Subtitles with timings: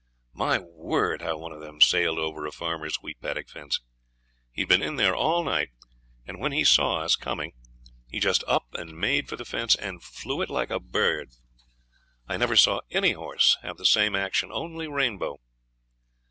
[0.33, 1.21] My word!
[1.21, 3.81] how one of them sailed over a farmer's wheat paddock fence.
[4.51, 5.69] He'd been in there all night,
[6.25, 7.53] and when he saw us coming
[8.07, 11.29] he just up and made for the fence, and flew it like a bird.
[12.27, 15.37] I never saw any horse have the same action, only Rainbow.